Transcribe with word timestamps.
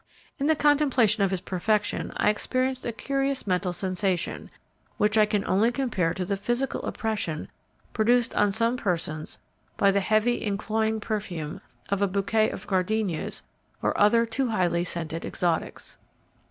In 0.39 0.47
the 0.47 0.55
contemplation 0.55 1.21
of 1.21 1.31
its 1.31 1.43
perfection 1.43 2.11
I 2.17 2.31
experienced 2.31 2.87
a 2.87 2.91
curious 2.91 3.45
mental 3.45 3.71
sensation, 3.71 4.49
which 4.97 5.15
I 5.15 5.27
can 5.27 5.45
only 5.45 5.71
compare 5.71 6.15
to 6.15 6.25
the 6.25 6.35
physical 6.37 6.81
oppression 6.85 7.51
produced 7.93 8.33
on 8.33 8.51
some 8.51 8.77
persons 8.77 9.37
by 9.77 9.91
the 9.91 9.99
heavy 9.99 10.43
and 10.43 10.57
cloying 10.57 11.01
perfume 11.01 11.61
of 11.89 12.01
a 12.01 12.07
bouquet 12.07 12.49
of 12.49 12.65
gardenias 12.65 13.43
or 13.83 13.95
other 13.95 14.25
too 14.25 14.49
highly 14.49 14.83
scented 14.83 15.23
exotics. 15.23 15.97